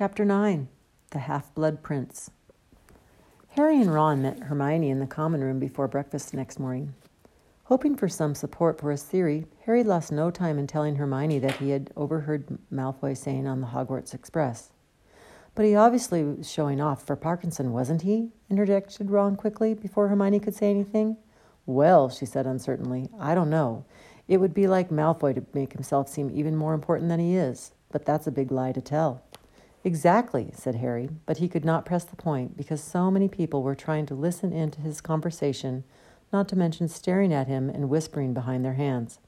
[0.00, 0.66] Chapter 9
[1.10, 2.30] The Half Blood Prince.
[3.48, 6.94] Harry and Ron met Hermione in the common room before breakfast next morning.
[7.64, 11.56] Hoping for some support for his theory, Harry lost no time in telling Hermione that
[11.56, 14.70] he had overheard Malfoy saying on the Hogwarts Express.
[15.54, 18.30] But he obviously was showing off for Parkinson, wasn't he?
[18.48, 21.18] interjected Ron quickly before Hermione could say anything.
[21.66, 23.84] Well, she said uncertainly, I don't know.
[24.28, 27.72] It would be like Malfoy to make himself seem even more important than he is,
[27.92, 29.22] but that's a big lie to tell.
[29.82, 33.74] Exactly, said Harry, but he could not press the point because so many people were
[33.74, 35.84] trying to listen in to his conversation,
[36.32, 39.18] not to mention staring at him and whispering behind their hands.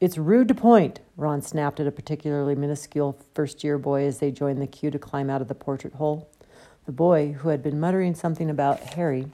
[0.00, 4.30] It's rude to point, Ron snapped at a particularly minuscule first year boy as they
[4.30, 6.30] joined the queue to climb out of the portrait hole.
[6.86, 9.26] The boy, who had been muttering something about Harry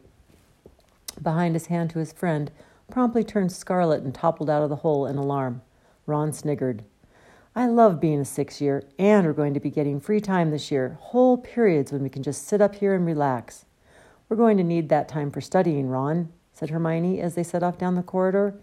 [1.20, 2.50] behind his hand to his friend,
[2.90, 5.62] promptly turned scarlet and toppled out of the hole in alarm.
[6.06, 6.82] Ron sniggered.
[7.54, 10.70] I love being a six year, and we're going to be getting free time this
[10.70, 13.66] year, whole periods when we can just sit up here and relax.
[14.28, 17.76] We're going to need that time for studying, Ron, said Hermione as they set off
[17.76, 18.54] down the corridor.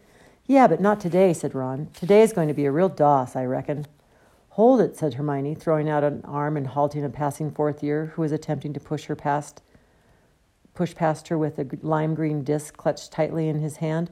[0.47, 1.89] Yeah, but not today, said Ron.
[1.93, 3.85] Today is going to be a real DOS, I reckon.
[4.49, 8.23] Hold it, said Hermione, throwing out an arm and halting a passing fourth year who
[8.23, 9.61] was attempting to push her past
[10.73, 14.09] push past her with a lime green disc clutched tightly in his hand.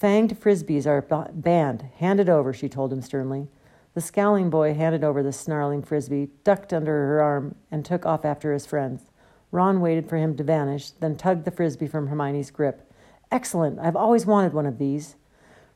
[0.00, 1.82] Fanged frisbees are banned.
[1.98, 3.48] Hand it over, she told him sternly.
[3.96, 8.26] The scowling boy handed over the snarling frisbee, ducked under her arm, and took off
[8.26, 9.10] after his friends.
[9.50, 12.92] Ron waited for him to vanish, then tugged the frisbee from Hermione's grip.
[13.32, 13.78] Excellent!
[13.78, 15.16] I've always wanted one of these.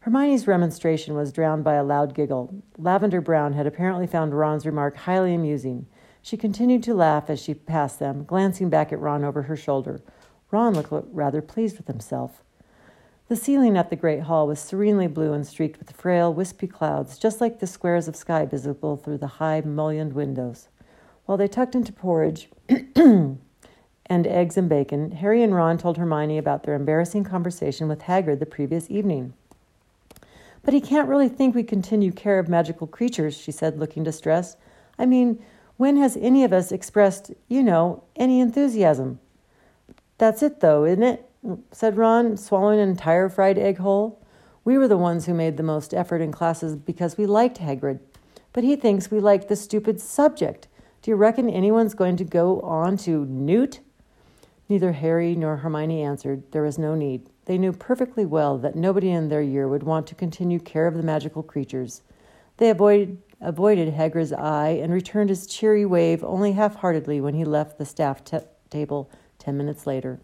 [0.00, 2.62] Hermione's remonstration was drowned by a loud giggle.
[2.76, 5.86] Lavender Brown had apparently found Ron's remark highly amusing.
[6.20, 10.02] She continued to laugh as she passed them, glancing back at Ron over her shoulder.
[10.50, 12.44] Ron looked rather pleased with himself.
[13.30, 17.16] The ceiling at the great hall was serenely blue and streaked with frail, wispy clouds,
[17.16, 20.66] just like the squares of sky visible through the high, mullioned windows.
[21.26, 22.48] While they tucked into porridge
[22.96, 23.38] and
[24.08, 28.46] eggs and bacon, Harry and Ron told Hermione about their embarrassing conversation with Hagrid the
[28.46, 29.32] previous evening.
[30.64, 34.58] But he can't really think we continue care of magical creatures, she said, looking distressed.
[34.98, 35.40] I mean,
[35.76, 39.20] when has any of us expressed, you know, any enthusiasm?
[40.18, 41.29] That's it, though, isn't it?
[41.72, 44.24] Said Ron, swallowing an entire fried egg whole.
[44.64, 48.00] We were the ones who made the most effort in classes because we liked Hagrid.
[48.52, 50.68] But he thinks we like the stupid subject.
[51.02, 53.80] Do you reckon anyone's going to go on to Newt?
[54.68, 56.44] Neither Harry nor Hermione answered.
[56.52, 57.28] There was no need.
[57.46, 60.94] They knew perfectly well that nobody in their year would want to continue care of
[60.94, 62.02] the magical creatures.
[62.58, 67.44] They avoided, avoided Hagrid's eye and returned his cheery wave only half heartedly when he
[67.44, 70.20] left the staff t- table ten minutes later.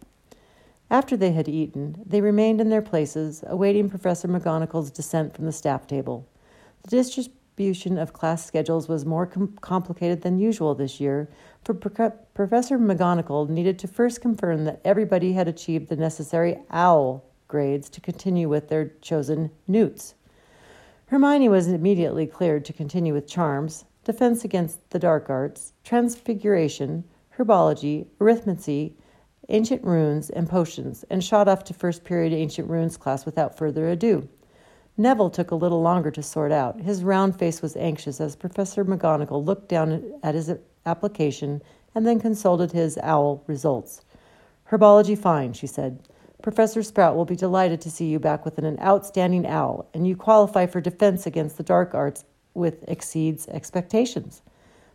[0.91, 5.53] After they had eaten, they remained in their places, awaiting Professor McGonagall's descent from the
[5.53, 6.29] staff table.
[6.83, 11.29] The distribution of class schedules was more com- complicated than usual this year,
[11.65, 17.25] for Pro- Professor McGonagall needed to first confirm that everybody had achieved the necessary OWL
[17.49, 20.15] grades to continue with their chosen newts.
[21.07, 27.05] Hermione was immediately cleared to continue with charms, defense against the dark arts, transfiguration,
[27.37, 28.93] herbology, arithmancy,
[29.49, 33.89] ancient runes, and potions, and shot off to first period ancient runes class without further
[33.89, 34.29] ado.
[34.97, 36.81] Neville took a little longer to sort out.
[36.81, 40.53] His round face was anxious as Professor McGonagall looked down at his
[40.87, 41.63] application
[41.95, 44.03] and then consulted his owl results.
[44.71, 46.01] Herbology fine, she said.
[46.43, 50.17] Professor Sprout will be delighted to see you back with an outstanding owl, and you
[50.17, 52.25] qualify for defense against the dark arts
[52.55, 54.43] with exceeds expectations.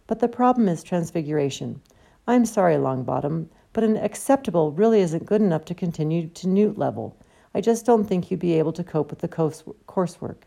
[0.07, 1.81] But the problem is transfiguration.
[2.27, 7.17] I'm sorry, Longbottom but an acceptable really isn't good enough to continue to Newt level.
[7.53, 10.43] I just don't think you'd be able to cope with the coursework.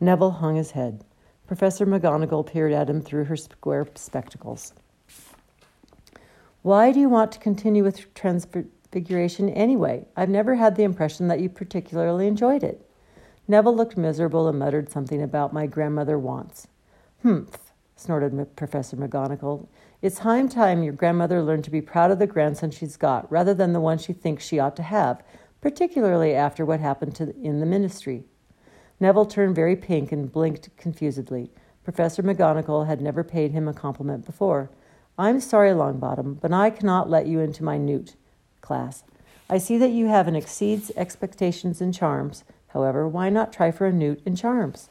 [0.00, 1.04] Neville hung his head.
[1.46, 4.72] Professor McGonagall peered at him through her square spectacles.
[6.62, 10.04] Why do you want to continue with transfiguration anyway?
[10.16, 12.90] I've never had the impression that you particularly enjoyed it.
[13.46, 16.66] Neville looked miserable and muttered something about my grandmother wants.
[17.22, 19.68] Humph, snorted Professor McGonagall.
[20.06, 23.52] It's time time your grandmother learned to be proud of the grandson she's got rather
[23.52, 25.20] than the one she thinks she ought to have,
[25.60, 28.22] particularly after what happened to, in the ministry.
[29.00, 31.50] Neville turned very pink and blinked confusedly.
[31.82, 34.70] Professor McGonagall had never paid him a compliment before.
[35.18, 38.14] I'm sorry, Longbottom, but I cannot let you into my newt
[38.60, 39.02] class.
[39.50, 42.44] I see that you have an exceeds expectations in charms.
[42.68, 44.88] However, why not try for a newt in charms?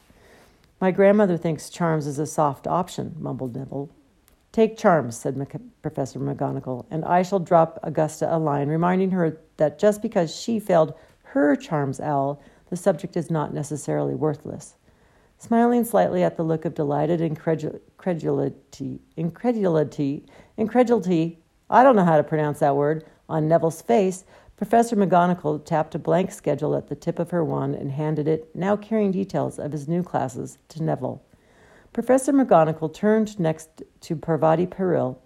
[0.78, 3.88] My grandmother thinks charms is a soft option, mumbled Neville.
[4.56, 5.36] Take charms, said
[5.82, 10.58] Professor McGonagall, and I shall drop Augusta a line reminding her that just because she
[10.58, 10.94] failed
[11.24, 14.76] her charms owl, the subject is not necessarily worthless.
[15.36, 17.82] Smiling slightly at the look of delighted incredulity,
[19.18, 20.24] incredulity,
[20.56, 21.38] incredulity,
[21.68, 24.24] I don't know how to pronounce that word, on Neville's face,
[24.56, 28.48] Professor McGonagall tapped a blank schedule at the tip of her wand and handed it,
[28.56, 31.22] now carrying details of his new classes, to Neville.
[31.96, 35.16] Professor McGonagall turned next to Parvati Patil,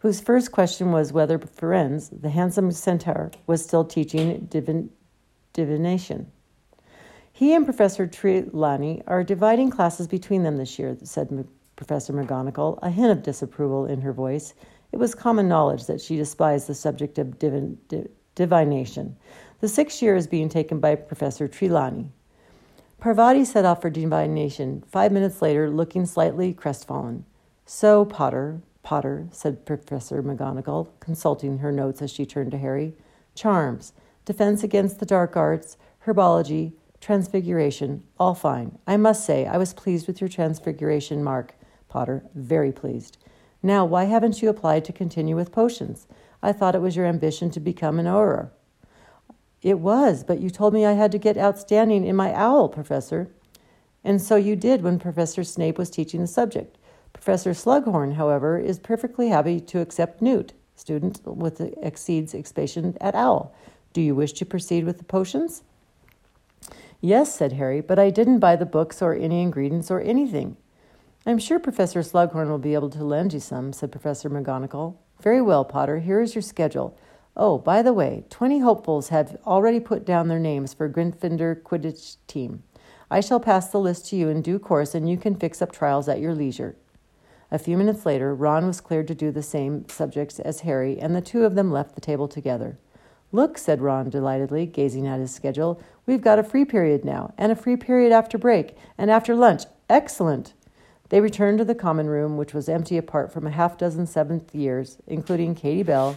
[0.00, 4.90] whose first question was whether Firenze, the handsome centaur, was still teaching divin-
[5.52, 6.26] divination.
[7.32, 11.46] He and Professor Trelawney are dividing classes between them this year, said M-
[11.76, 14.52] Professor McGonagall, a hint of disapproval in her voice.
[14.90, 17.78] It was common knowledge that she despised the subject of divin-
[18.34, 19.16] divination.
[19.60, 22.10] The sixth year is being taken by Professor Trelawney.
[23.00, 27.24] Parvati set off for divination, five minutes later, looking slightly crestfallen.
[27.64, 32.92] So, Potter, Potter, said Professor McGonagall, consulting her notes as she turned to Harry.
[33.34, 33.94] Charms,
[34.26, 38.78] defense against the dark arts, herbology, transfiguration, all fine.
[38.86, 41.54] I must say, I was pleased with your transfiguration mark,
[41.88, 43.16] Potter, very pleased.
[43.62, 46.06] Now, why haven't you applied to continue with potions?
[46.42, 48.50] I thought it was your ambition to become an Auror.
[49.62, 53.28] It was, but you told me I had to get outstanding in my owl, Professor.
[54.02, 56.78] And so you did when Professor Snape was teaching the subject.
[57.12, 63.54] Professor Slughorn, however, is perfectly happy to accept Newt, student with exceeds expansion at owl.
[63.92, 65.62] Do you wish to proceed with the potions?
[67.02, 70.56] Yes, said Harry, but I didn't buy the books or any ingredients or anything.
[71.26, 74.96] I'm sure Professor Slughorn will be able to lend you some, said Professor McGonagall.
[75.20, 75.98] Very well, Potter.
[75.98, 76.96] Here is your schedule.
[77.36, 82.16] Oh, by the way, 20 hopefuls have already put down their names for Gryffindor Quidditch
[82.26, 82.64] team.
[83.10, 85.72] I shall pass the list to you in due course, and you can fix up
[85.72, 86.76] trials at your leisure.
[87.52, 91.14] A few minutes later, Ron was cleared to do the same subjects as Harry, and
[91.14, 92.78] the two of them left the table together.
[93.32, 95.80] Look, said Ron delightedly, gazing at his schedule.
[96.06, 99.64] We've got a free period now, and a free period after break, and after lunch.
[99.88, 100.54] Excellent!
[101.10, 104.54] They returned to the common room, which was empty apart from a half dozen seventh
[104.54, 106.16] years, including Katie Bell,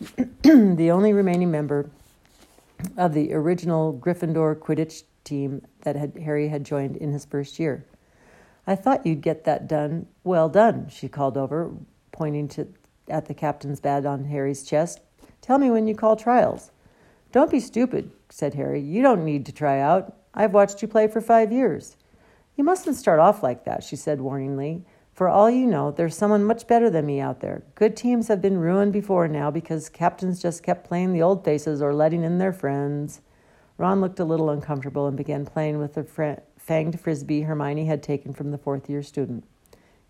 [0.42, 1.90] the only remaining member
[2.96, 7.84] of the original Gryffindor Quidditch team that had, Harry had joined in his first year.
[8.66, 10.06] I thought you'd get that done.
[10.24, 11.70] Well done, she called over,
[12.12, 12.68] pointing to,
[13.08, 15.00] at the captain's badge on Harry's chest.
[15.42, 16.70] Tell me when you call trials.
[17.32, 18.80] Don't be stupid, said Harry.
[18.80, 20.16] You don't need to try out.
[20.32, 21.96] I've watched you play for five years.
[22.56, 24.82] You mustn't start off like that, she said warningly.
[25.20, 27.62] For all you know, there's someone much better than me out there.
[27.74, 31.82] Good teams have been ruined before now because captains just kept playing the old faces
[31.82, 33.20] or letting in their friends.
[33.76, 38.02] Ron looked a little uncomfortable and began playing with the fr- fanged frisbee Hermione had
[38.02, 39.44] taken from the fourth year student.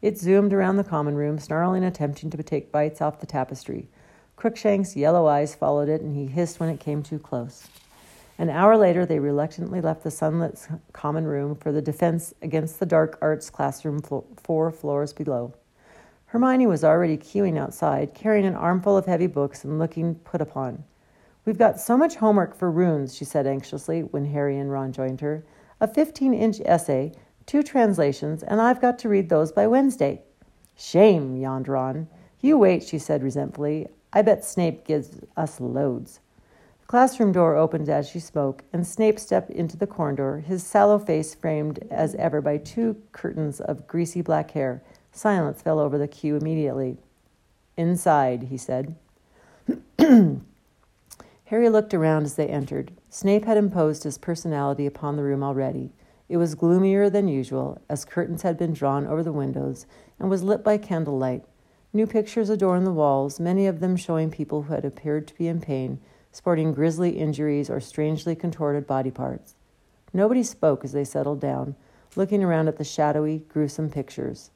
[0.00, 3.88] It zoomed around the common room, snarling, attempting to take bites off the tapestry.
[4.36, 7.66] Crookshank's yellow eyes followed it, and he hissed when it came too close.
[8.40, 12.86] An hour later, they reluctantly left the sunlit common room for the defense against the
[12.86, 15.52] dark arts classroom flo- four floors below.
[16.24, 20.84] Hermione was already queuing outside, carrying an armful of heavy books and looking put upon.
[21.44, 25.20] We've got so much homework for runes, she said anxiously when Harry and Ron joined
[25.20, 25.44] her.
[25.78, 27.12] A 15 inch essay,
[27.44, 30.22] two translations, and I've got to read those by Wednesday.
[30.78, 32.08] Shame, yawned Ron.
[32.40, 33.88] You wait, she said resentfully.
[34.14, 36.20] I bet Snape gives us loads
[36.90, 41.36] classroom door opened as she spoke, and Snape stepped into the corridor, his sallow face
[41.36, 44.82] framed as ever by two curtains of greasy black hair.
[45.12, 46.96] Silence fell over the queue immediately.
[47.76, 48.96] Inside, he said.
[51.44, 52.90] Harry looked around as they entered.
[53.08, 55.92] Snape had imposed his personality upon the room already.
[56.28, 59.86] It was gloomier than usual, as curtains had been drawn over the windows
[60.18, 61.44] and was lit by candlelight.
[61.92, 65.46] New pictures adorned the walls, many of them showing people who had appeared to be
[65.46, 66.00] in pain
[66.32, 69.54] sporting grisly injuries or strangely contorted body parts.
[70.12, 71.76] Nobody spoke as they settled down,
[72.16, 74.50] looking around at the shadowy, gruesome pictures.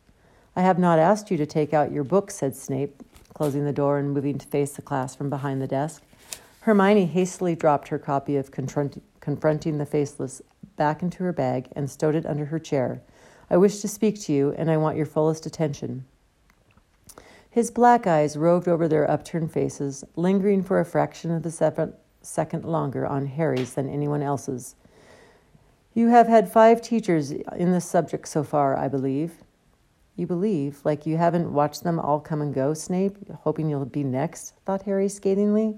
[0.56, 3.02] I have not asked you to take out your book, said Snape,
[3.34, 6.02] closing the door and moving to face the class from behind the desk.
[6.60, 10.40] Hermione hastily dropped her copy of Confronting the Faceless
[10.76, 13.02] back into her bag and stowed it under her chair.
[13.50, 16.06] I wish to speak to you, and I want your fullest attention.
[17.54, 22.64] His black eyes roved over their upturned faces, lingering for a fraction of a second
[22.64, 24.74] longer on Harry's than anyone else's.
[25.94, 29.34] You have had five teachers in this subject so far, I believe.
[30.16, 34.02] You believe, like you haven't watched them all come and go, Snape, hoping you'll be
[34.02, 35.76] next, thought Harry scathingly.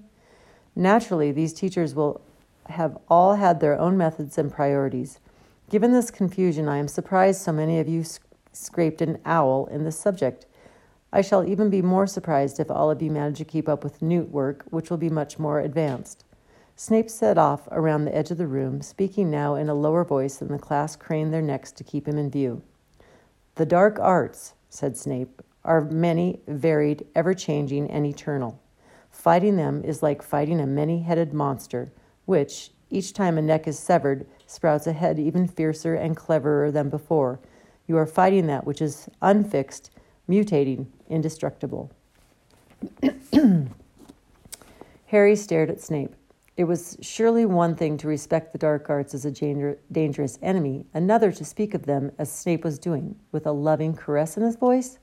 [0.74, 2.22] Naturally, these teachers will
[2.70, 5.20] have all had their own methods and priorities.
[5.68, 9.84] Given this confusion, I am surprised so many of you sc- scraped an owl in
[9.84, 10.46] this subject.
[11.12, 14.02] I shall even be more surprised if all of you manage to keep up with
[14.02, 16.24] Newt work, which will be much more advanced.
[16.74, 20.36] Snape set off around the edge of the room, speaking now in a lower voice
[20.36, 22.62] than the class craned their necks to keep him in view.
[23.54, 28.60] The dark arts, said Snape, are many, varied, ever changing, and eternal.
[29.10, 31.90] Fighting them is like fighting a many headed monster,
[32.26, 36.90] which, each time a neck is severed, sprouts a head even fiercer and cleverer than
[36.90, 37.40] before.
[37.86, 39.90] You are fighting that which is unfixed,
[40.28, 41.90] mutating, indestructible.
[45.06, 46.14] Harry stared at Snape.
[46.56, 49.30] It was surely one thing to respect the dark arts as a
[49.92, 54.36] dangerous enemy, another to speak of them as Snape was doing, with a loving caress
[54.36, 54.98] in his voice.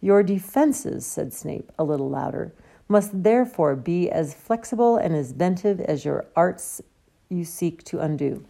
[0.00, 2.52] Your defenses, said Snape a little louder,
[2.88, 6.82] must therefore be as flexible and as ventive as your arts
[7.28, 8.44] you seek to undo.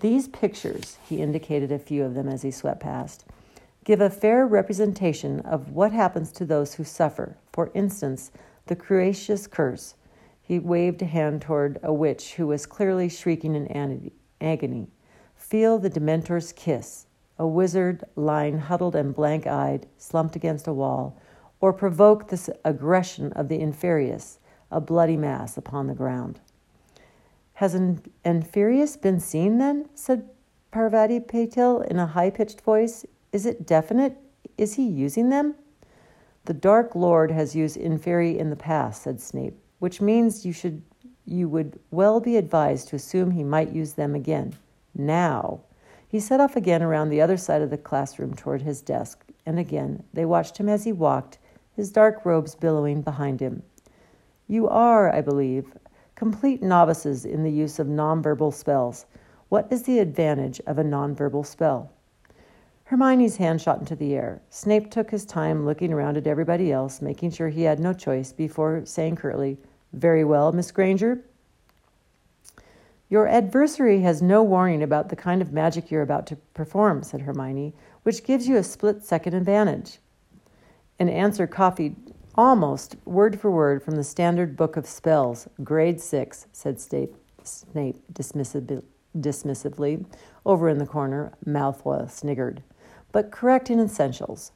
[0.00, 3.24] These pictures, he indicated a few of them as he swept past,
[3.84, 7.36] give a fair representation of what happens to those who suffer.
[7.52, 8.30] For instance,
[8.66, 9.94] the Cruciatus curse
[10.52, 14.10] he waved a hand toward a witch who was clearly shrieking in
[14.40, 14.88] agony.
[15.34, 17.06] Feel the Dementor's kiss,
[17.38, 21.16] a wizard lying huddled and blank eyed, slumped against a wall,
[21.60, 24.38] or provoke this aggression of the Inferius,
[24.70, 26.40] a bloody mass upon the ground.
[27.54, 29.88] Has an Inferius been seen then?
[29.94, 30.28] said
[30.72, 33.06] Parvati Patil in a high pitched voice.
[33.32, 34.16] Is it definite?
[34.56, 35.54] Is he using them?
[36.44, 40.80] The Dark Lord has used Inferi in the past, said Snape which means you should
[41.24, 44.54] you would well be advised to assume he might use them again.
[44.94, 45.62] Now,
[46.06, 49.58] he set off again around the other side of the classroom toward his desk, and
[49.58, 51.38] again they watched him as he walked,
[51.74, 53.64] his dark robes billowing behind him.
[54.46, 55.76] You are, I believe,
[56.14, 59.06] complete novices in the use of nonverbal spells.
[59.48, 61.90] What is the advantage of a nonverbal spell?
[62.92, 64.42] Hermione's hand shot into the air.
[64.50, 68.32] Snape took his time looking around at everybody else, making sure he had no choice
[68.32, 69.56] before saying curtly,
[69.94, 71.24] very well, Miss Granger.
[73.08, 77.22] Your adversary has no warning about the kind of magic you're about to perform, said
[77.22, 77.72] Hermione,
[78.02, 79.98] which gives you a split second advantage.
[80.98, 81.96] An answer copied
[82.34, 88.02] almost word for word from the standard book of spells, grade six, said Snape, Snape
[88.12, 88.82] dismissively,
[89.16, 90.04] dismissively.
[90.44, 92.62] Over in the corner, Malfoy sniggered.
[93.12, 94.52] But correct in essentials.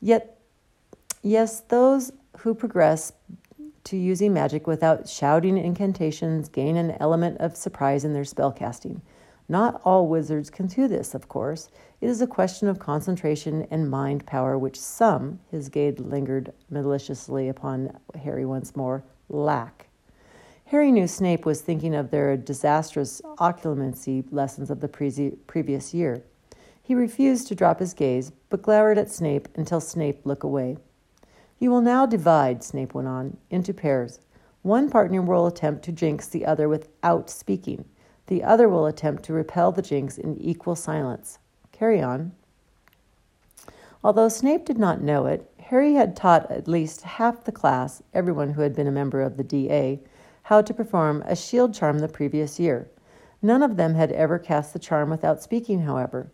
[0.00, 0.38] Yet,
[1.22, 3.12] yes, those who progress
[3.84, 9.00] to using magic without shouting incantations gain an element of surprise in their spellcasting.
[9.48, 11.70] Not all wizards can do this, of course.
[12.00, 17.48] It is a question of concentration and mind power, which some, his gaze lingered maliciously
[17.48, 19.88] upon Harry once more, lack.
[20.66, 26.22] Harry knew Snape was thinking of their disastrous occlumency lessons of the pre- previous year.
[26.90, 30.76] He refused to drop his gaze, but glowered at Snape until Snape looked away.
[31.60, 34.18] You will now divide, Snape went on, into pairs.
[34.62, 37.84] One partner will attempt to jinx the other without speaking.
[38.26, 41.38] The other will attempt to repel the jinx in equal silence.
[41.70, 42.32] Carry on.
[44.02, 48.54] Although Snape did not know it, Harry had taught at least half the class, everyone
[48.54, 50.00] who had been a member of the DA,
[50.42, 52.90] how to perform a shield charm the previous year.
[53.40, 56.32] None of them had ever cast the charm without speaking, however.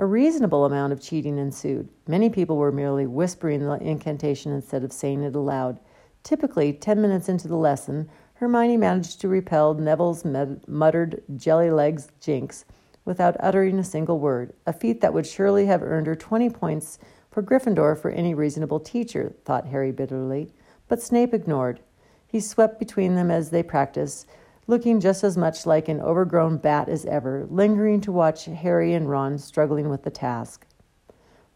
[0.00, 1.90] A reasonable amount of cheating ensued.
[2.08, 5.78] Many people were merely whispering the incantation instead of saying it aloud.
[6.22, 12.64] Typically, ten minutes into the lesson, Hermione managed to repel Neville's muttered jelly legs jinx
[13.04, 16.98] without uttering a single word, a feat that would surely have earned her 20 points
[17.30, 20.50] for Gryffindor for any reasonable teacher, thought Harry bitterly.
[20.88, 21.78] But Snape ignored.
[22.26, 24.26] He swept between them as they practiced,
[24.66, 29.10] looking just as much like an overgrown bat as ever, lingering to watch Harry and
[29.10, 30.66] Ron struggling with the task.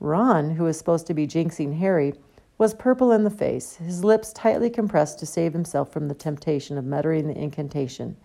[0.00, 2.14] Ron, who was supposed to be jinxing Harry,
[2.58, 6.78] was purple in the face, his lips tightly compressed to save himself from the temptation
[6.78, 8.16] of muttering the incantation.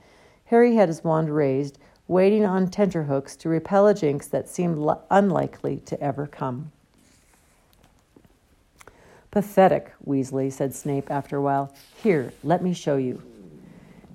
[0.45, 5.77] Harry had his wand raised, waiting on tenterhooks to repel a jinx that seemed unlikely
[5.85, 6.71] to ever come.
[9.31, 11.71] Pathetic, Weasley, said Snape after a while.
[12.01, 13.21] Here, let me show you.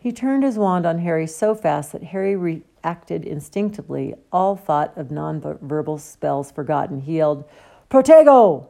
[0.04, 5.10] He turned his wand on Harry so fast that Harry reacted instinctively, all thought of
[5.10, 7.00] non-verbal spells forgotten.
[7.00, 7.48] He yelled,
[7.88, 8.68] Protego!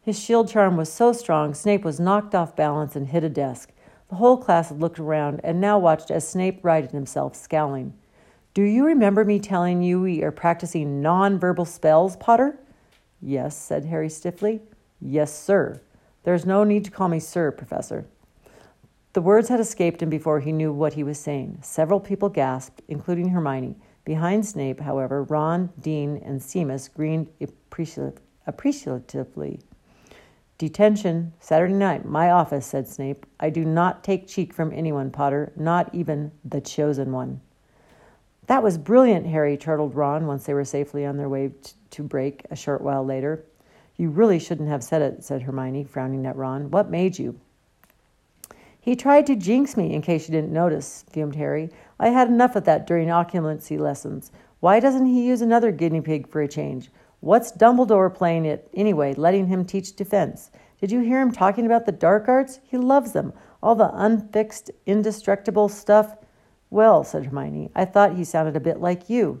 [0.00, 3.72] His shield charm was so strong, Snape was knocked off balance and hit a desk.
[4.08, 7.92] The whole class had looked around and now watched as Snape righted himself, scowling.
[8.54, 12.58] Do you remember me telling you we are practicing non-verbal spells, Potter?
[13.20, 14.62] Yes, said Harry stiffly.
[14.98, 15.82] Yes, sir.
[16.22, 18.06] There's no need to call me sir, Professor.
[19.14, 21.58] The words had escaped him before he knew what he was saying.
[21.62, 23.76] Several people gasped, including Hermione.
[24.04, 27.28] Behind Snape, however, Ron, Dean, and Seamus grinned
[28.48, 29.60] appreciatively.
[30.58, 33.24] Detention, Saturday night, my office, said Snape.
[33.38, 37.40] I do not take cheek from anyone, Potter, not even the chosen one.
[38.48, 41.52] That was brilliant, Harry, chortled Ron once they were safely on their way
[41.90, 43.44] to break a short while later.
[43.96, 46.72] You really shouldn't have said it, said Hermione, frowning at Ron.
[46.72, 47.38] What made you?
[48.84, 51.70] He tried to jinx me, in case you didn't notice, fumed Harry.
[51.98, 54.30] I had enough of that during occlumency lessons.
[54.60, 56.90] Why doesn't he use another guinea pig for a change?
[57.20, 60.50] What's Dumbledore playing it anyway, letting him teach defense?
[60.82, 62.60] Did you hear him talking about the dark arts?
[62.62, 63.32] He loves them.
[63.62, 66.18] All the unfixed, indestructible stuff.
[66.68, 69.40] Well, said Hermione, I thought he sounded a bit like you.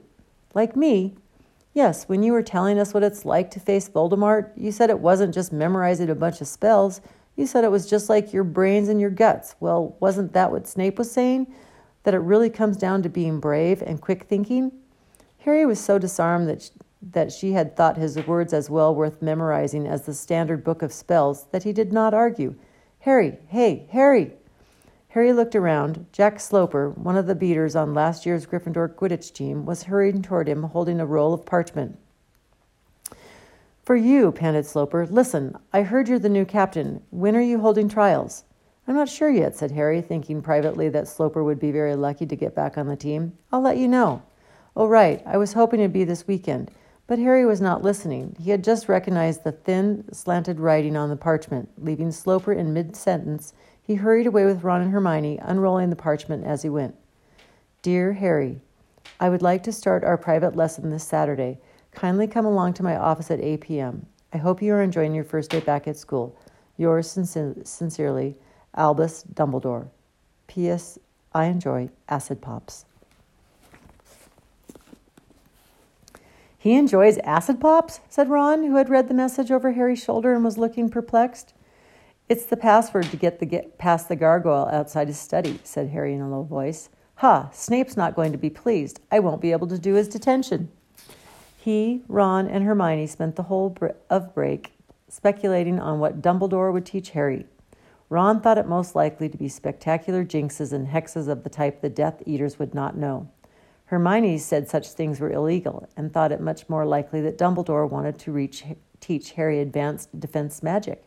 [0.54, 1.16] Like me?
[1.74, 5.00] Yes, when you were telling us what it's like to face Voldemort, you said it
[5.00, 7.02] wasn't just memorizing a bunch of spells.
[7.36, 9.56] You said it was just like your brains and your guts.
[9.60, 11.52] Well, wasn't that what Snape was saying?
[12.04, 14.72] That it really comes down to being brave and quick thinking?
[15.38, 16.70] Harry was so disarmed that
[17.12, 20.92] that she had thought his words as well worth memorizing as the standard book of
[20.92, 22.54] spells that he did not argue.
[23.00, 24.32] Harry, hey, Harry!
[25.08, 26.06] Harry looked around.
[26.12, 30.48] Jack Sloper, one of the beaters on last year's Gryffindor Quidditch team, was hurrying toward
[30.48, 31.98] him holding a roll of parchment.
[33.84, 35.06] For you, panted Sloper.
[35.06, 37.02] Listen, I heard you're the new captain.
[37.10, 38.44] When are you holding trials?
[38.88, 42.36] I'm not sure yet, said Harry, thinking privately that Sloper would be very lucky to
[42.36, 43.36] get back on the team.
[43.52, 44.22] I'll let you know.
[44.74, 45.22] Oh, right.
[45.26, 46.70] I was hoping it'd be this weekend.
[47.06, 48.34] But Harry was not listening.
[48.40, 51.68] He had just recognized the thin, slanted writing on the parchment.
[51.76, 56.46] Leaving Sloper in mid sentence, he hurried away with Ron and Hermione, unrolling the parchment
[56.46, 56.94] as he went.
[57.82, 58.62] Dear Harry,
[59.20, 61.58] I would like to start our private lesson this Saturday.
[61.94, 64.06] Kindly come along to my office at 8 p.m.
[64.32, 66.36] I hope you are enjoying your first day back at school.
[66.76, 68.36] Yours sincerely,
[68.76, 69.88] Albus Dumbledore.
[70.48, 70.98] P.S.
[71.32, 72.84] I enjoy acid pops.
[76.58, 80.44] He enjoys acid pops, said Ron, who had read the message over Harry's shoulder and
[80.44, 81.54] was looking perplexed.
[82.28, 86.14] It's the password to get, the, get past the gargoyle outside his study, said Harry
[86.14, 86.88] in a low voice.
[87.16, 89.00] Ha, Snape's not going to be pleased.
[89.12, 90.70] I won't be able to do his detention.
[91.64, 93.74] He, Ron, and Hermione spent the whole
[94.10, 94.74] of break
[95.08, 97.46] speculating on what Dumbledore would teach Harry.
[98.10, 101.88] Ron thought it most likely to be spectacular jinxes and hexes of the type the
[101.88, 103.30] Death Eaters would not know.
[103.86, 108.18] Hermione said such things were illegal and thought it much more likely that Dumbledore wanted
[108.18, 108.64] to reach,
[109.00, 111.02] teach Harry advanced defense magic.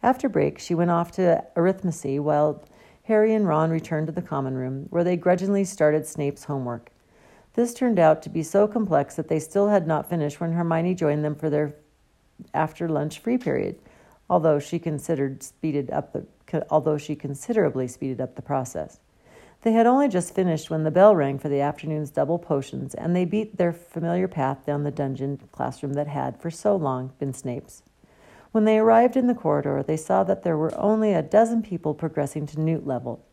[0.00, 2.62] After break, she went off to arithmancy while
[3.02, 6.92] Harry and Ron returned to the common room, where they grudgingly started Snape's homework.
[7.58, 10.94] This turned out to be so complex that they still had not finished when Hermione
[10.94, 11.74] joined them for their
[12.54, 13.80] after lunch free period,
[14.30, 16.24] although she considered speeded up the
[16.70, 19.00] although she considerably speeded up the process.
[19.62, 23.16] They had only just finished when the bell rang for the afternoon's double potions, and
[23.16, 27.32] they beat their familiar path down the dungeon classroom that had, for so long, been
[27.32, 27.82] Snape's.
[28.52, 31.92] When they arrived in the corridor, they saw that there were only a dozen people
[31.92, 33.24] progressing to Newt level.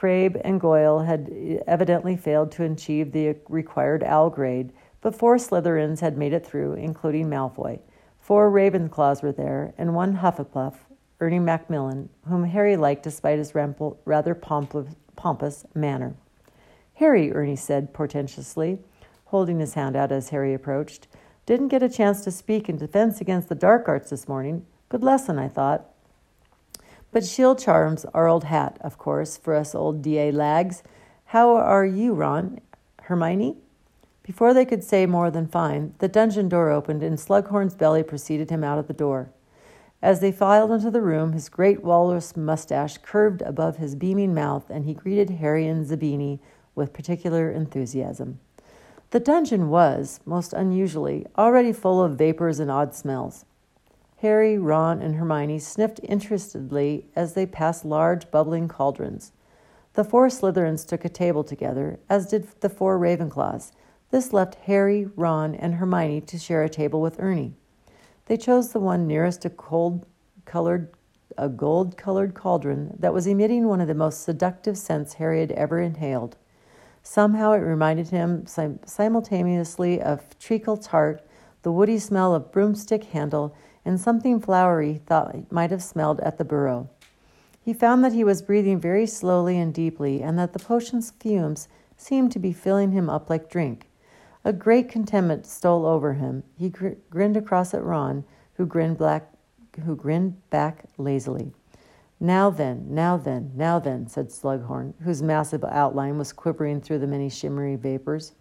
[0.00, 1.30] Crabbe and Goyle had
[1.66, 6.72] evidently failed to achieve the required owl grade, but four Slytherins had made it through,
[6.72, 7.80] including Malfoy.
[8.18, 10.76] Four Ravenclaws were there, and one Hufflepuff,
[11.20, 16.14] Ernie Macmillan, whom Harry liked despite his rather pompous, pompous manner.
[16.94, 18.78] Harry, Ernie said portentously,
[19.26, 21.08] holding his hand out as Harry approached,
[21.44, 24.64] didn't get a chance to speak in defense against the dark arts this morning.
[24.88, 25.89] Good lesson, I thought.
[27.12, 30.82] But shield charms are old hat, of course, for us old DA lags.
[31.26, 32.60] How are you, Ron?
[33.02, 33.56] Hermione?
[34.22, 38.50] Before they could say more than fine, the dungeon door opened and Slughorn's belly preceded
[38.50, 39.30] him out of the door.
[40.02, 44.70] As they filed into the room, his great walrus mustache curved above his beaming mouth,
[44.70, 46.38] and he greeted Harry and Zabini
[46.74, 48.38] with particular enthusiasm.
[49.10, 53.44] The dungeon was, most unusually, already full of vapors and odd smells.
[54.20, 59.32] Harry, Ron, and Hermione sniffed interestedly as they passed large, bubbling cauldrons.
[59.94, 63.72] The four Slytherins took a table together, as did the four Ravenclaws.
[64.10, 67.54] This left Harry, Ron, and Hermione to share a table with Ernie.
[68.26, 70.04] They chose the one nearest a cold
[70.44, 70.92] colored
[71.38, 75.52] a gold colored cauldron that was emitting one of the most seductive scents Harry had
[75.52, 76.36] ever inhaled.
[77.02, 81.24] Somehow it reminded him sim- simultaneously of treacle tart,
[81.62, 83.54] the woody smell of broomstick handle,
[83.84, 86.88] and something flowery thought might have smelled at the burrow.
[87.62, 91.68] He found that he was breathing very slowly and deeply, and that the potion's fumes
[91.96, 93.88] seemed to be filling him up like drink.
[94.44, 96.42] A great contentment stole over him.
[96.56, 99.30] He gr- grinned across at Ron, who grinned black,
[99.84, 101.52] who grinned back lazily.
[102.18, 107.06] Now then, now then, now then, said Slughorn, whose massive outline was quivering through the
[107.06, 108.32] many shimmery vapors.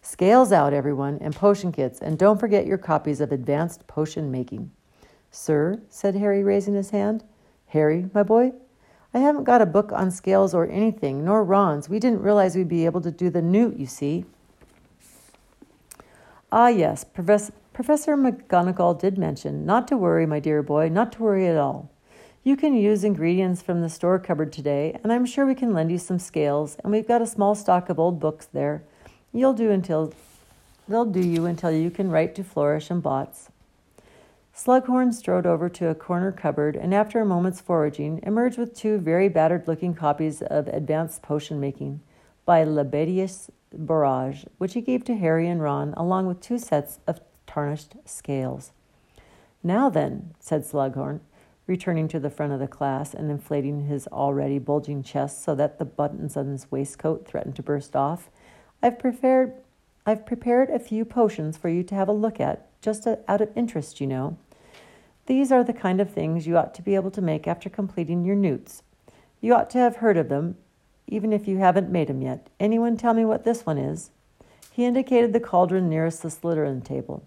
[0.00, 4.70] Scales out, everyone, and potion kits, and don't forget your copies of Advanced Potion Making.
[5.32, 7.24] Sir, said Harry, raising his hand.
[7.68, 8.52] Harry, my boy,
[9.14, 11.88] I haven't got a book on scales or anything, nor Ron's.
[11.88, 14.26] We didn't realize we'd be able to do the newt, you see.
[16.52, 19.64] Ah, yes, Professor, Professor McGonagall did mention.
[19.64, 21.90] Not to worry, my dear boy, not to worry at all.
[22.44, 25.90] You can use ingredients from the store cupboard today, and I'm sure we can lend
[25.90, 28.82] you some scales, and we've got a small stock of old books there.
[29.32, 30.12] You'll do until
[30.88, 33.48] they'll do you until you can write to Flourish and Blotts.
[34.54, 38.98] Slughorn strode over to a corner cupboard and, after a moment's foraging, emerged with two
[38.98, 42.00] very battered looking copies of Advanced Potion Making
[42.44, 47.20] by Libatius Borage, which he gave to Harry and Ron, along with two sets of
[47.46, 48.72] tarnished scales.
[49.62, 51.20] Now then, said Slughorn,
[51.66, 55.78] returning to the front of the class and inflating his already bulging chest so that
[55.78, 58.28] the buttons on his waistcoat threatened to burst off,
[58.82, 59.54] I've prepared,
[60.04, 63.50] I've prepared a few potions for you to have a look at just out of
[63.56, 64.36] interest, you know.
[65.26, 68.24] These are the kind of things you ought to be able to make after completing
[68.24, 68.82] your newts.
[69.40, 70.56] You ought to have heard of them,
[71.06, 72.48] even if you haven't made them yet.
[72.58, 74.10] Anyone tell me what this one is?
[74.72, 77.22] He indicated the cauldron nearest the Slytherin table.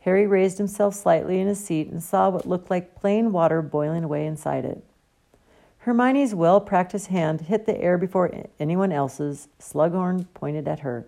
[0.00, 4.04] Harry raised himself slightly in his seat and saw what looked like plain water boiling
[4.04, 4.82] away inside it.
[5.78, 9.48] Hermione's well practiced hand hit the air before anyone else's.
[9.58, 11.06] Slughorn pointed at her.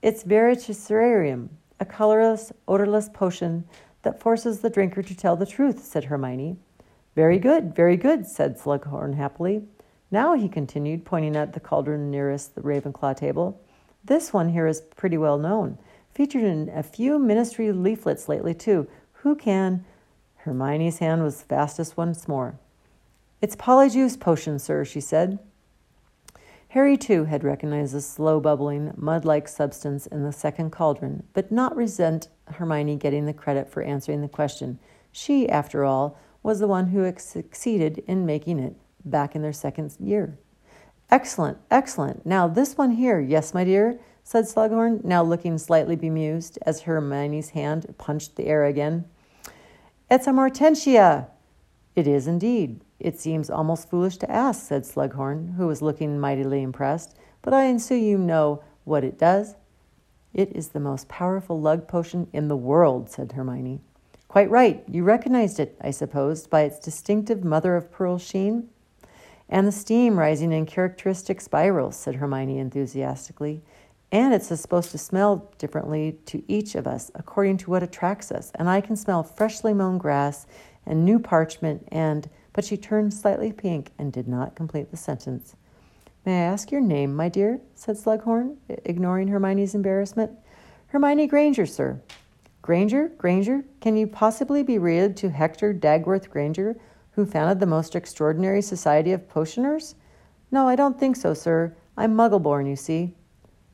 [0.00, 1.48] It's Veritaserum,
[1.80, 3.64] a colorless, odorless potion
[4.02, 6.56] that forces the drinker to tell the truth, said Hermione.
[7.16, 9.64] Very good, very good, said Slughorn happily.
[10.12, 13.60] Now, he continued, pointing at the cauldron nearest the Ravenclaw table,
[14.04, 15.78] this one here is pretty well known.
[16.14, 18.86] Featured in a few ministry leaflets lately, too.
[19.24, 19.84] Who can?
[20.36, 22.54] Hermione's hand was fastest once more.
[23.42, 25.40] It's Polyjuice potion, sir, she said.
[26.72, 31.50] Harry, too, had recognized the slow bubbling, mud like substance in the second cauldron, but
[31.50, 34.78] not resent Hermione getting the credit for answering the question.
[35.10, 39.96] She, after all, was the one who succeeded in making it back in their second
[39.98, 40.38] year.
[41.10, 42.26] Excellent, excellent.
[42.26, 47.50] Now, this one here, yes, my dear, said Slughorn, now looking slightly bemused as Hermione's
[47.50, 49.06] hand punched the air again.
[50.10, 51.28] It's Amortentia!
[51.96, 52.84] It is indeed.
[53.00, 57.64] It seems almost foolish to ask, said Slughorn, who was looking mightily impressed, but I
[57.64, 59.54] assume you know what it does.
[60.34, 63.80] It is the most powerful lug potion in the world, said Hermione.
[64.26, 64.84] Quite right.
[64.86, 68.68] You recognized it, I suppose, by its distinctive mother of pearl sheen?
[69.48, 73.62] And the steam rising in characteristic spirals, said Hermione enthusiastically.
[74.12, 78.52] And it's supposed to smell differently to each of us according to what attracts us.
[78.54, 80.46] And I can smell freshly mown grass
[80.84, 85.54] and new parchment and but she turned slightly pink and did not complete the sentence.
[86.26, 87.60] May I ask your name, my dear?
[87.76, 90.32] said Slughorn, ignoring Hermione's embarrassment.
[90.88, 92.00] Hermione Granger, sir.
[92.60, 93.12] Granger?
[93.16, 93.64] Granger?
[93.80, 96.76] Can you possibly be related to Hector Dagworth Granger,
[97.12, 99.94] who founded the most extraordinary society of Potioneers?
[100.50, 101.76] No, I don't think so, sir.
[101.96, 103.14] I'm muggle-born, you see.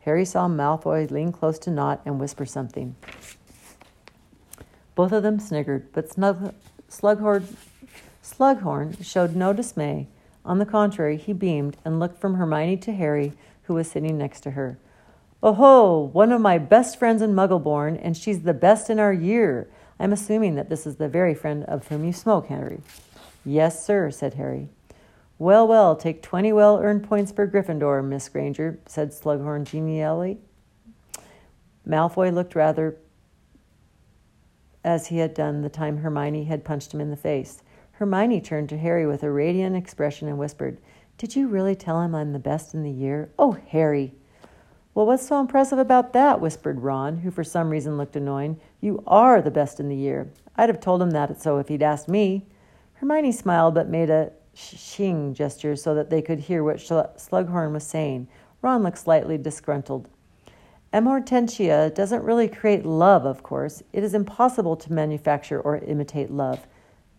[0.00, 2.96] Harry saw Malfoy lean close to Nott and whisper something.
[4.94, 6.52] Both of them sniggered, but Snug-
[6.90, 7.46] Slughorn
[8.24, 10.08] Slughorn showed no dismay.
[10.46, 13.34] On the contrary, he beamed and looked from Hermione to Harry,
[13.64, 14.78] who was sitting next to her.
[15.42, 19.68] Oh one of my best friends in Muggleborn, and she's the best in our year.
[20.00, 22.80] I'm assuming that this is the very friend of whom you smoke, Harry.
[23.44, 24.68] Yes, sir, said Harry.
[25.38, 30.38] Well, well, take twenty well earned points for Gryffindor, Miss Granger, said Slughorn genially.
[31.86, 32.96] Malfoy looked rather
[34.82, 37.62] as he had done the time Hermione had punched him in the face.
[37.98, 40.78] Hermione turned to Harry with a radiant expression and whispered,
[41.16, 43.30] Did you really tell him I'm the best in the year?
[43.38, 44.14] Oh, Harry!
[44.94, 46.40] Well, what's so impressive about that?
[46.40, 48.58] whispered Ron, who for some reason looked annoyed.
[48.80, 50.32] You are the best in the year.
[50.56, 52.46] I'd have told him that so if he'd asked me.
[52.94, 57.84] Hermione smiled but made a shing gesture so that they could hear what Slughorn was
[57.84, 58.26] saying.
[58.60, 60.08] Ron looked slightly disgruntled.
[60.92, 63.84] Amortentia doesn't really create love, of course.
[63.92, 66.66] It is impossible to manufacture or imitate love.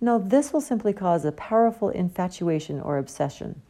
[0.06, 3.64] No, this will simply cause a powerful infatuation or obsession.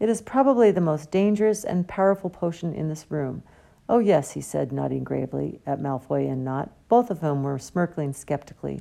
[0.00, 3.42] It is probably the most dangerous and powerful potion in this room.
[3.90, 8.14] Oh, yes, he said, nodding gravely at Malfoy and Nott, both of whom were smirking
[8.14, 8.80] skeptically.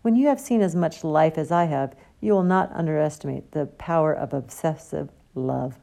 [0.00, 3.66] When you have seen as much life as I have, you will not underestimate the
[3.66, 5.78] power of obsessive love.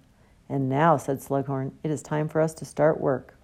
[0.50, 3.36] And now, said Slughorn, it is time for us to start work.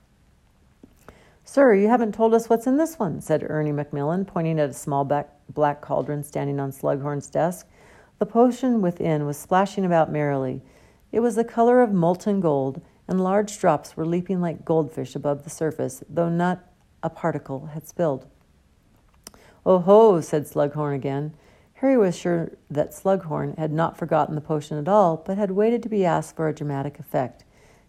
[1.52, 4.74] Sir, you haven't told us what's in this one, said Ernie Macmillan, pointing at a
[4.74, 7.66] small black cauldron standing on Slughorn's desk.
[8.20, 10.62] The potion within was splashing about merrily.
[11.12, 15.44] It was the color of molten gold, and large drops were leaping like goldfish above
[15.44, 16.70] the surface, though not
[17.02, 18.28] a particle had spilled.
[19.66, 21.34] Oh ho, said Slughorn again.
[21.74, 25.82] Harry was sure that Slughorn had not forgotten the potion at all, but had waited
[25.82, 27.44] to be asked for a dramatic effect.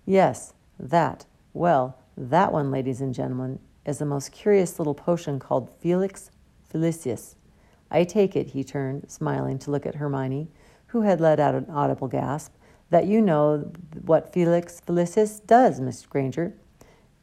[0.07, 1.27] Yes, that.
[1.53, 6.31] Well, that one, ladies and gentlemen, is a most curious little potion called Felix
[6.73, 7.35] Felicis.
[7.91, 10.49] I take it, he turned, smiling, to look at Hermione,
[10.89, 12.55] who had let out an audible gasp,
[12.91, 13.73] that you know
[14.05, 16.55] what Felix Felicis does, Miss Granger.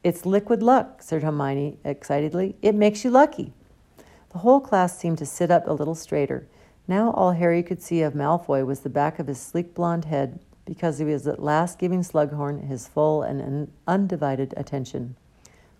[0.04, 2.56] It's liquid luck, said Hermione excitedly.
[2.62, 3.54] It makes you lucky.
[4.30, 6.48] The whole class seemed to sit up a little straighter.
[6.88, 10.40] Now all Harry could see of Malfoy was the back of his sleek blond head,
[10.68, 15.16] because he was at last giving Slughorn his full and undivided attention.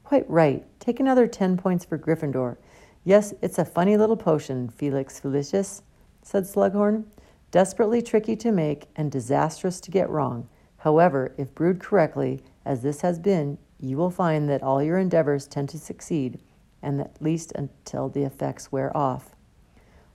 [0.04, 0.66] Quite right.
[0.80, 2.56] Take another ten points for Gryffindor.
[3.04, 5.82] Yes, it's a funny little potion, Felix Felicis,
[6.24, 7.04] said Slughorn.
[7.52, 10.48] Desperately tricky to make and disastrous to get wrong.
[10.78, 15.48] However, if brewed correctly, as this has been, you will find that all your endeavors
[15.48, 16.40] tend to succeed,
[16.82, 19.36] and at least until the effects wear off.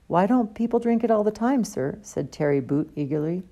[0.07, 1.99] Why don't people drink it all the time, sir?
[2.01, 3.43] said Terry Boot eagerly.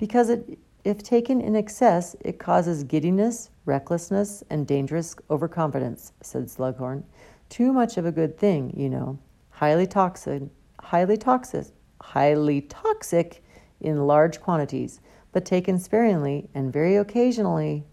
[0.00, 7.02] Because it, if taken in excess, it causes giddiness, recklessness, and dangerous overconfidence, said Slughorn.
[7.50, 9.18] Too much of a good thing, you know.
[9.50, 10.44] Highly toxic,
[10.80, 11.66] highly toxic,
[12.00, 13.44] highly toxic
[13.82, 17.84] in large quantities, but taken sparingly and very occasionally.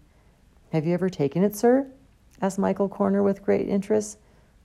[0.72, 1.90] Have you ever taken it, sir?
[2.40, 4.16] asked Michael Corner with great interest.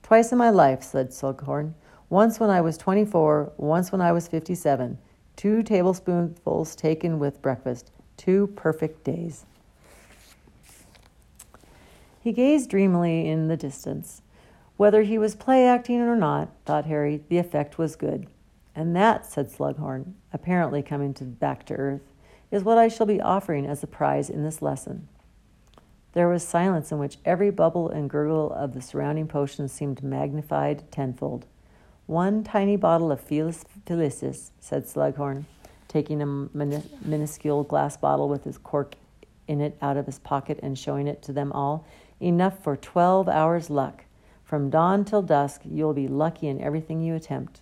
[0.01, 1.73] Twice in my life, said Slughorn.
[2.09, 4.97] Once when I was 24, once when I was 57.
[5.35, 7.91] Two tablespoonfuls taken with breakfast.
[8.17, 9.45] Two perfect days.
[12.21, 14.21] He gazed dreamily in the distance.
[14.77, 18.27] Whether he was play acting or not, thought Harry, the effect was good.
[18.75, 22.01] And that, said Slughorn, apparently coming to back to earth,
[22.49, 25.07] is what I shall be offering as a prize in this lesson.
[26.13, 30.91] There was silence in which every bubble and gurgle of the surrounding potions seemed magnified
[30.91, 31.45] tenfold.
[32.05, 35.45] One tiny bottle of Felix Felicis, said Slughorn,
[35.87, 38.95] taking a minuscule glass bottle with his cork
[39.47, 41.85] in it out of his pocket and showing it to them all.
[42.19, 44.05] Enough for twelve hours' luck.
[44.43, 47.61] From dawn till dusk, you'll be lucky in everything you attempt.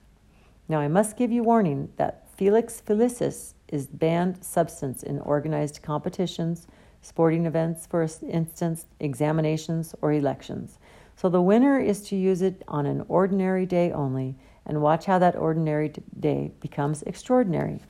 [0.68, 6.68] Now, I must give you warning that Felix Felicis is banned substance in organized competitions,
[7.02, 10.80] sporting events, for instance, examinations, or elections.
[11.22, 15.20] So the winner is to use it on an ordinary day only and watch how
[15.20, 17.82] that ordinary day becomes extraordinary.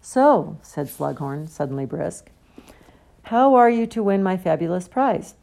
[0.00, 2.32] So, said Slughorn, suddenly brisk,
[3.22, 5.36] how are you to win my fabulous prize?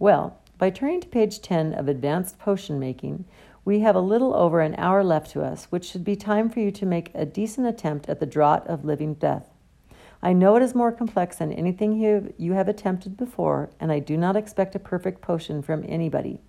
[0.00, 3.24] Well, by turning to page 10 of Advanced Potion Making,
[3.64, 6.58] we have a little over an hour left to us, which should be time for
[6.58, 9.49] you to make a decent attempt at the draught of living death.
[10.22, 14.16] I know it is more complex than anything you have attempted before, and I do
[14.16, 16.40] not expect a perfect potion from anybody.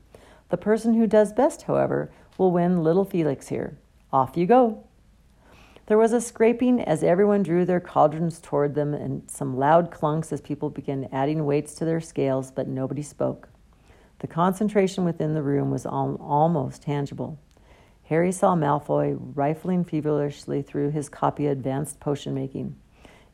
[0.50, 3.78] The person who does best, however, will win little Felix here.
[4.12, 4.84] Off you go.
[5.86, 10.34] There was a scraping as everyone drew their cauldrons toward them, and some loud clunks
[10.34, 13.48] as people began adding weights to their scales, but nobody spoke.
[14.20, 17.40] The concentration within the room was al- almost tangible.
[18.04, 22.76] Harry saw Malfoy rifling feverishly through his copy of Advanced Potion Making.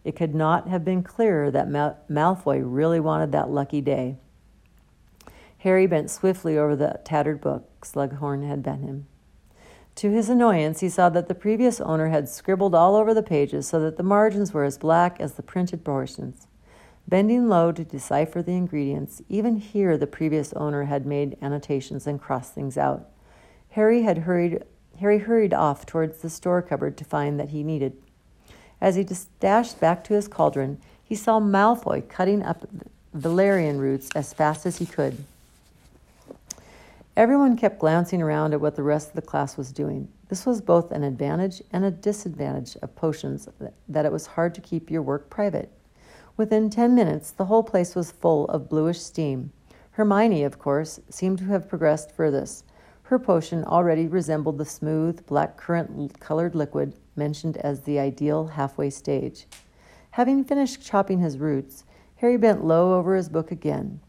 [0.07, 4.15] It could not have been clearer that Mal- Malfoy really wanted that lucky day.
[5.57, 9.07] Harry bent swiftly over the tattered book Slughorn had bent him.
[9.95, 13.67] To his annoyance, he saw that the previous owner had scribbled all over the pages
[13.67, 16.47] so that the margins were as black as the printed portions.
[17.05, 22.21] Bending low to decipher the ingredients, even here the previous owner had made annotations and
[22.21, 23.09] crossed things out.
[23.71, 24.63] Harry had hurried
[25.01, 27.97] Harry hurried off towards the store cupboard to find that he needed
[28.79, 29.07] as he
[29.39, 32.67] dashed back to his cauldron, he saw Malfoy cutting up
[33.13, 35.23] valerian roots as fast as he could.
[37.15, 40.07] Everyone kept glancing around at what the rest of the class was doing.
[40.29, 43.49] This was both an advantage and a disadvantage of potions
[43.89, 45.71] that it was hard to keep your work private.
[46.35, 49.51] Within ten minutes, the whole place was full of bluish steam.
[49.91, 52.65] Hermione, of course, seemed to have progressed furthest.
[53.03, 58.89] Her potion already resembled the smooth, black currant colored liquid mentioned as the ideal halfway
[58.89, 59.47] stage.
[60.11, 61.83] Having finished chopping his roots,
[62.17, 63.99] Harry bent low over his book again.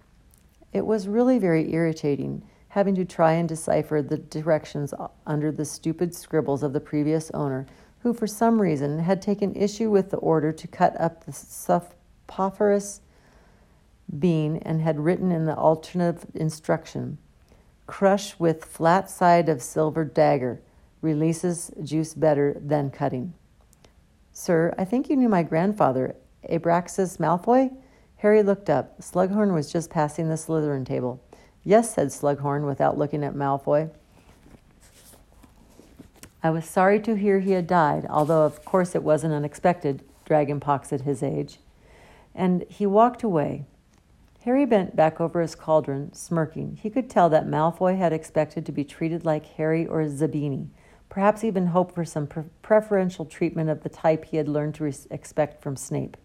[0.72, 4.92] It was really very irritating having to try and decipher the directions
[5.26, 7.66] under the stupid scribbles of the previous owner,
[8.00, 13.00] who for some reason had taken issue with the order to cut up the Sopophorous
[14.18, 17.18] bean and had written in the alternative instruction
[17.86, 20.60] crush with flat side of silver dagger
[21.00, 23.34] releases juice better than cutting.
[24.32, 26.14] Sir, I think you knew my grandfather,
[26.48, 27.74] Abraxas Malfoy?
[28.16, 29.00] Harry looked up.
[29.00, 31.22] Slughorn was just passing the Slytherin table.
[31.64, 33.90] Yes, said Slughorn without looking at Malfoy.
[36.42, 40.60] I was sorry to hear he had died, although of course it wasn't unexpected, dragon
[40.60, 41.58] pox at his age.
[42.34, 43.64] And he walked away.
[44.44, 46.78] Harry bent back over his cauldron, smirking.
[46.80, 50.68] He could tell that Malfoy had expected to be treated like Harry or Zabini,
[51.08, 54.84] perhaps even hope for some pre- preferential treatment of the type he had learned to
[54.84, 56.16] re- expect from Snape.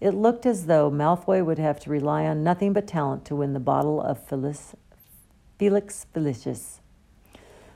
[0.00, 3.52] It looked as though Malfoy would have to rely on nothing but talent to win
[3.52, 4.74] the bottle of Felix,
[5.58, 6.80] Felix Felicis.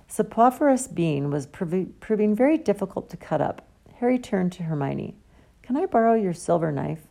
[0.06, 3.66] Sopophorous bean was proving very difficult to cut up.
[3.98, 5.16] Harry turned to Hermione.
[5.62, 7.06] Can I borrow your silver knife?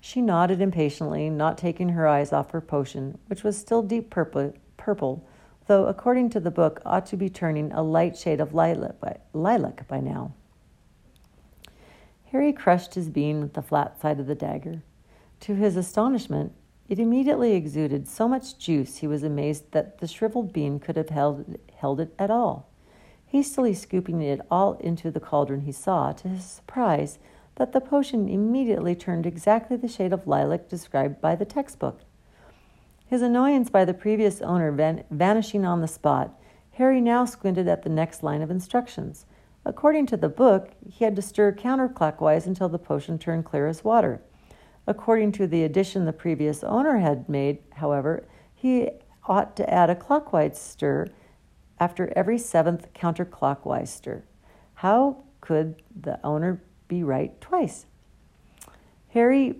[0.00, 4.54] She nodded impatiently, not taking her eyes off her potion, which was still deep purple,
[4.76, 5.26] purple
[5.70, 9.16] though, according to the book, ought to be turning a light shade of lilac by,
[9.32, 10.32] lilac by now.
[12.32, 14.82] Harry crushed his bean with the flat side of the dagger.
[15.42, 16.52] To his astonishment,
[16.88, 21.10] it immediately exuded so much juice he was amazed that the shriveled bean could have
[21.10, 22.68] held, held it at all.
[23.26, 27.20] Hastily scooping it all into the cauldron, he saw, to his surprise,
[27.54, 32.00] that the potion immediately turned exactly the shade of lilac described by the textbook.
[33.10, 36.32] His annoyance by the previous owner van- vanishing on the spot,
[36.74, 39.26] Harry now squinted at the next line of instructions.
[39.66, 43.82] According to the book, he had to stir counterclockwise until the potion turned clear as
[43.82, 44.22] water.
[44.86, 48.90] According to the addition the previous owner had made, however, he
[49.26, 51.08] ought to add a clockwise stir
[51.80, 54.22] after every seventh counterclockwise stir.
[54.74, 57.86] How could the owner be right twice?
[59.08, 59.56] Harry,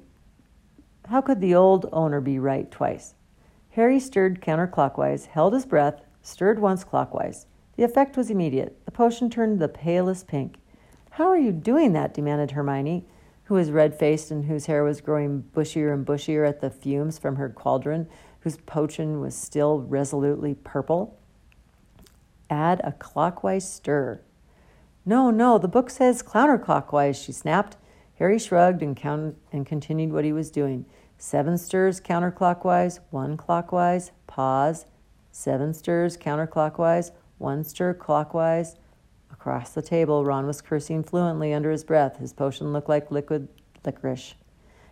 [1.08, 3.14] how could the old owner be right twice?
[3.70, 7.46] Harry stirred counterclockwise, held his breath, stirred once clockwise.
[7.76, 8.84] The effect was immediate.
[8.84, 10.56] The potion turned the palest pink.
[11.10, 12.14] How are you doing that?
[12.14, 13.04] demanded Hermione
[13.50, 17.18] who was red faced and whose hair was growing bushier and bushier at the fumes
[17.18, 18.06] from her cauldron,
[18.42, 21.18] whose potion was still resolutely purple.
[22.48, 24.20] Add a clockwise stir.
[25.04, 27.76] No, no, the book says counterclockwise, she snapped.
[28.20, 30.86] Harry shrugged and, count- and continued what he was doing.
[31.20, 34.86] Seven stirs counterclockwise, one clockwise, pause.
[35.30, 38.74] Seven stirs counterclockwise, one stir clockwise,
[39.40, 42.18] Across the table, Ron was cursing fluently under his breath.
[42.18, 43.48] His potion looked like liquid
[43.84, 44.34] licorice.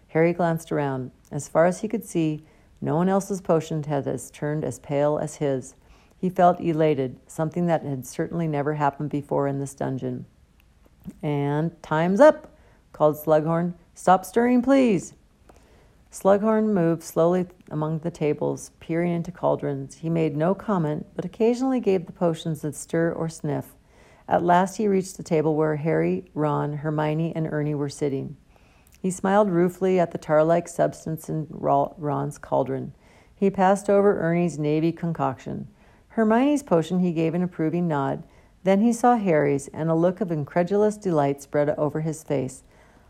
[0.09, 1.11] Harry glanced around.
[1.31, 2.43] As far as he could see,
[2.81, 5.75] no one else's potion had as turned as pale as his.
[6.17, 10.25] He felt elated, something that had certainly never happened before in this dungeon.
[11.23, 12.57] And time's up,
[12.93, 13.75] called Slughorn.
[13.95, 15.13] Stop stirring, please.
[16.11, 19.97] Slughorn moved slowly among the tables, peering into cauldrons.
[19.97, 23.77] He made no comment, but occasionally gave the potions a stir or sniff.
[24.27, 28.37] At last he reached the table where Harry, Ron, Hermione, and Ernie were sitting.
[29.01, 32.95] He smiled ruefully at the tar like substance in Ron's cauldron.
[33.35, 35.69] He passed over Ernie's navy concoction.
[36.09, 38.25] Hermione's potion he gave an approving nod.
[38.65, 42.65] Then he saw Harry's, and a look of incredulous delight spread over his face.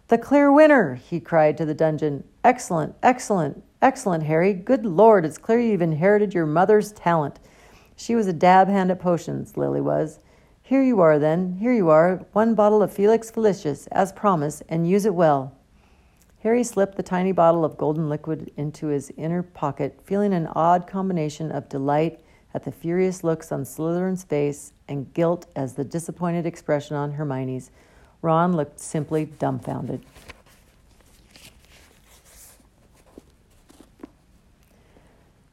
[0.08, 0.94] The clear winner!
[0.94, 2.24] he cried to the dungeon.
[2.48, 4.54] Excellent, excellent, excellent, Harry.
[4.54, 7.38] Good Lord, it's clear you've inherited your mother's talent.
[7.94, 10.18] She was a dab hand at potions, Lily was.
[10.62, 11.58] Here you are, then.
[11.60, 12.24] Here you are.
[12.32, 15.58] One bottle of Felix Felicis, as promised, and use it well.
[16.42, 20.86] Harry slipped the tiny bottle of golden liquid into his inner pocket, feeling an odd
[20.86, 22.18] combination of delight
[22.54, 27.70] at the furious looks on Slytherin's face and guilt as the disappointed expression on Hermione's.
[28.22, 30.02] Ron looked simply dumbfounded.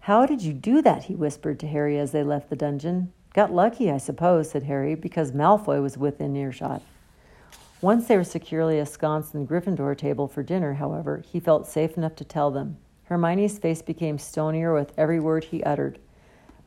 [0.06, 1.06] How did you do that?
[1.06, 3.12] he whispered to Harry as they left the dungeon.
[3.34, 6.84] Got lucky, I suppose, said Harry, because Malfoy was within earshot.
[7.82, 11.98] Once they were securely ensconced in the Gryffindor table for dinner, however, he felt safe
[11.98, 12.78] enough to tell them.
[13.06, 15.98] Hermione's face became stonier with every word he uttered.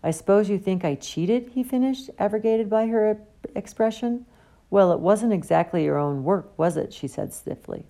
[0.03, 3.21] I suppose you think I cheated, he finished, abrogated by her
[3.55, 4.27] expression.
[4.69, 6.93] Well, it wasn't exactly your own work, was it?
[6.93, 7.87] she said stiffly.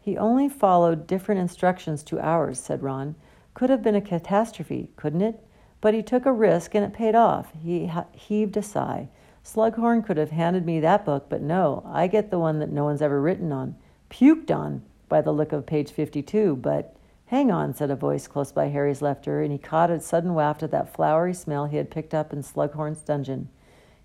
[0.00, 3.16] He only followed different instructions to ours, said Ron.
[3.58, 5.44] Could have been a catastrophe, couldn't it?
[5.80, 7.52] But he took a risk and it paid off.
[7.60, 9.08] He heaved a sigh.
[9.42, 12.84] Slughorn could have handed me that book, but no, I get the one that no
[12.84, 13.74] one's ever written on.
[14.10, 16.94] Puked on, by the look of page 52, but.
[17.26, 20.34] Hang on, said a voice close by Harry's left ear, and he caught a sudden
[20.34, 23.48] waft of that flowery smell he had picked up in Slughorn's dungeon.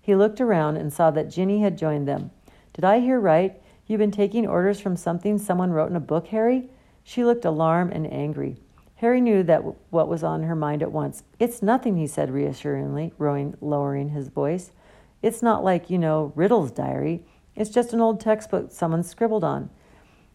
[0.00, 2.32] He looked around and saw that Ginny had joined them.
[2.72, 3.62] Did I hear right?
[3.86, 6.70] You've been taking orders from something someone wrote in a book, Harry?
[7.04, 8.56] She looked alarmed and angry.
[8.96, 11.24] Harry knew that what was on her mind at once.
[11.38, 14.70] It's nothing, he said reassuringly, lowering his voice.
[15.20, 17.24] It's not like, you know, Riddle's diary.
[17.56, 19.70] It's just an old textbook someone scribbled on.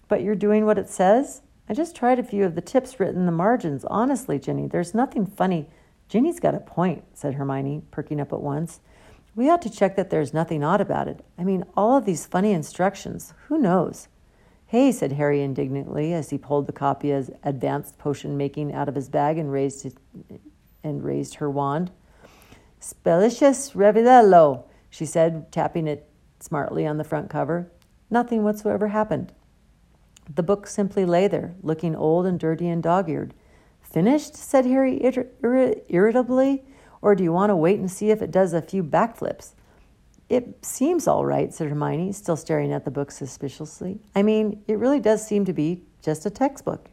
[0.07, 1.41] But you're doing what it says?
[1.70, 3.86] I just tried a few of the tips written in the margins.
[3.86, 5.70] Honestly, Ginny, there's nothing funny.
[6.07, 8.80] Ginny's got a point, said Hermione, perking up at once.
[9.36, 11.24] We ought to check that there's nothing odd about it.
[11.38, 13.34] I mean, all of these funny instructions.
[13.47, 14.07] Who knows?
[14.70, 18.93] Hey, said Harry indignantly as he pulled the copy of Advanced Potion Making out of
[18.93, 19.95] his bag and raised, his,
[20.84, 21.89] and raised her wand.
[22.80, 26.07] Specialis Revelio, she said, tapping it
[26.39, 27.72] smartly on the front cover.
[28.11, 29.34] Nothing whatsoever happened.
[30.36, 33.34] The book simply lay there, looking old and dirty and dog eared.
[33.82, 34.36] Finished?
[34.36, 36.63] said Harry irri- irritably.
[37.01, 39.53] Or do you want to wait and see if it does a few backflips?
[40.30, 44.00] It seems all right, said Hermione, still staring at the book suspiciously.
[44.16, 46.90] I mean, it really does seem to be just a textbook.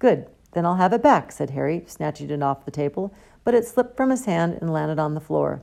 [0.00, 3.14] Good, then I'll have it back, said Harry, snatching it off the table,
[3.44, 5.62] but it slipped from his hand and landed on the floor.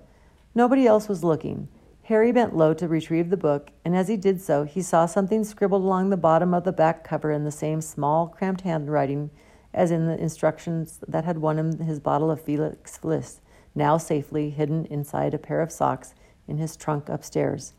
[0.55, 1.67] Nobody else was looking.
[2.03, 5.43] Harry bent low to retrieve the book, and as he did so, he saw something
[5.43, 9.29] scribbled along the bottom of the back cover in the same small, cramped handwriting
[9.73, 13.39] as in the instructions that had won him his bottle of Felix Felicis,
[13.75, 16.13] now safely hidden inside a pair of socks
[16.47, 17.73] in his trunk upstairs.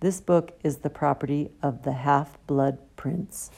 [0.00, 3.50] This book is the property of the Half Blood Prince.